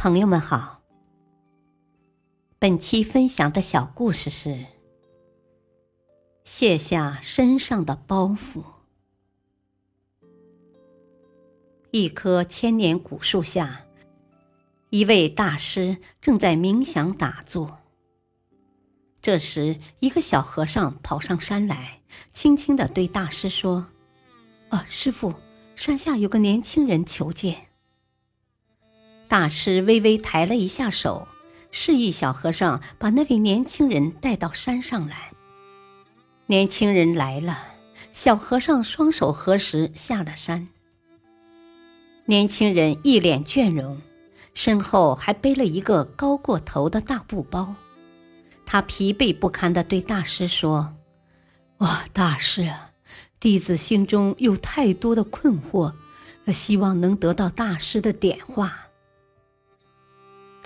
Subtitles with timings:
[0.00, 0.80] 朋友们好，
[2.60, 4.66] 本期分享的小故事是：
[6.44, 8.62] 卸下身上的包袱。
[11.90, 13.86] 一棵千年古树下，
[14.90, 17.78] 一位大师正在冥想打坐。
[19.20, 22.02] 这时，一个小和尚跑上山来，
[22.32, 23.88] 轻轻的对大师说
[24.70, 25.34] ：“啊，师傅，
[25.74, 27.64] 山下有个年轻人求见。”
[29.28, 31.28] 大师微微抬了一下手，
[31.70, 35.32] 示意小和尚把那位年轻人带到山上来。
[36.46, 37.58] 年轻人来了，
[38.10, 40.68] 小和尚双手合十下了山。
[42.24, 44.00] 年轻人一脸倦容，
[44.54, 47.74] 身后还背了一个高过头的大布包。
[48.64, 50.94] 他疲惫不堪地对大师说
[51.78, 52.92] ：“哇，大师啊，
[53.38, 55.92] 弟子心中有太多的困惑，
[56.52, 58.86] 希望能得到大师的点化。”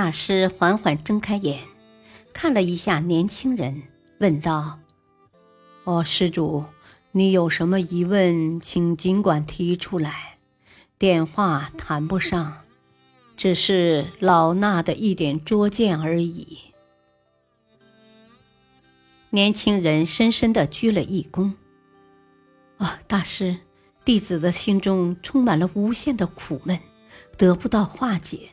[0.00, 1.58] 大师缓缓睁开眼，
[2.32, 3.82] 看了一下年轻人，
[4.18, 4.78] 问道
[5.82, 6.66] ：“哦，施主，
[7.10, 10.38] 你有什么疑问，请尽管提出来。
[10.98, 12.58] 点话谈不上，
[13.36, 16.58] 只是老衲的一点拙见而已。”
[19.30, 21.54] 年轻人深深的鞠了一躬
[22.78, 23.56] ：“啊，大师，
[24.04, 26.78] 弟子的心中充满了无限的苦闷，
[27.36, 28.50] 得不到化解。”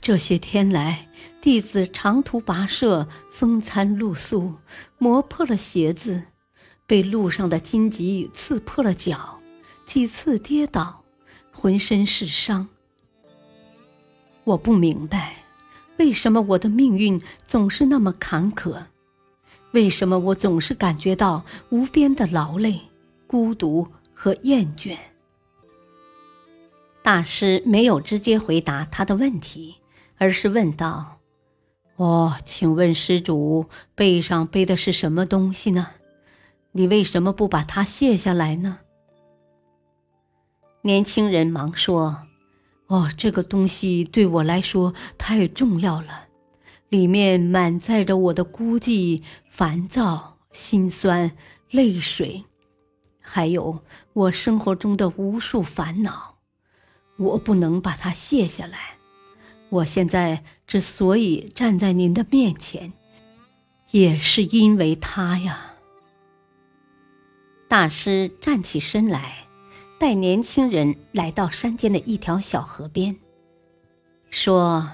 [0.00, 1.08] 这些天来，
[1.40, 4.54] 弟子长途跋涉，风餐露宿，
[4.98, 6.24] 磨破了鞋子，
[6.86, 9.38] 被路上的荆棘刺破了脚，
[9.86, 11.04] 几次跌倒，
[11.52, 12.68] 浑身是伤。
[14.44, 15.44] 我不明白，
[15.98, 18.86] 为什么我的命运总是那么坎坷？
[19.70, 22.80] 为什么我总是感觉到无边的劳累、
[23.26, 24.96] 孤独和厌倦？
[27.02, 29.76] 大师没有直接回答他的问题。
[30.22, 31.18] 而是问道
[31.98, 35.88] ：“哦，请问施主背上背的是什么东西呢？
[36.70, 38.78] 你为什么不把它卸下来呢？”
[40.82, 42.18] 年轻人忙说
[42.86, 46.28] ：“哦，这个东西对我来说太重要了，
[46.88, 51.32] 里面满载着我的孤寂、烦躁、心酸、
[51.72, 52.44] 泪水，
[53.20, 53.80] 还有
[54.12, 56.36] 我生活中的无数烦恼，
[57.18, 58.98] 我不能把它卸下来。”
[59.72, 62.92] 我现在之所以站在您的面前，
[63.90, 65.76] 也是因为他呀。
[67.68, 69.46] 大师站起身来，
[69.98, 73.16] 带年轻人来到山间的一条小河边，
[74.28, 74.90] 说：“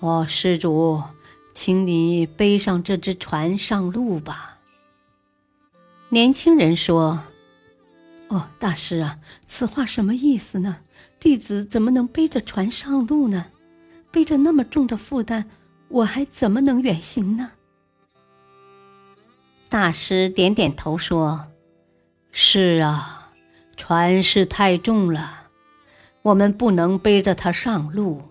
[0.00, 1.00] 哦，施主，
[1.54, 4.58] 请你背上这只船上路吧。”
[6.10, 7.22] 年轻人说
[8.26, 10.78] ：“哦，大师啊，此话什么意思呢？
[11.20, 13.46] 弟子怎么能背着船上路呢？”
[14.14, 15.44] 背着那么重的负担，
[15.88, 17.50] 我还怎么能远行呢？
[19.68, 21.48] 大师点点头说
[22.30, 23.32] ：“是啊，
[23.76, 25.48] 船是太重了，
[26.22, 28.22] 我们不能背着它上路。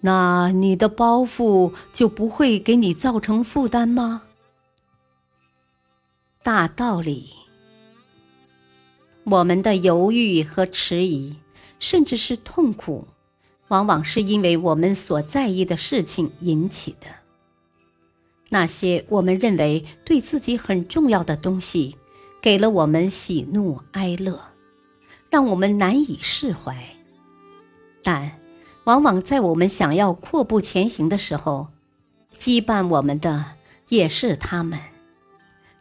[0.00, 4.22] 那你的包袱就不会给你造成负担吗？”
[6.42, 7.34] 大道理，
[9.24, 11.36] 我们的犹豫和迟疑，
[11.78, 13.06] 甚至是痛苦。
[13.70, 17.06] 往往是因为我们所在意的事情引起的。
[18.48, 21.96] 那些我们认为对自己很重要的东西，
[22.42, 24.40] 给了我们喜怒哀乐，
[25.30, 26.84] 让我们难以释怀。
[28.02, 28.32] 但，
[28.84, 31.68] 往往在我们想要阔步前行的时候，
[32.36, 33.44] 羁绊我们的
[33.88, 34.80] 也是他们。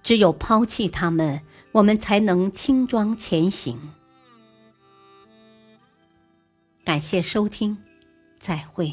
[0.03, 1.41] 只有抛弃他们，
[1.72, 3.79] 我们才能轻装前行。
[6.89, 7.77] 感谢收听，
[8.39, 8.91] 再会。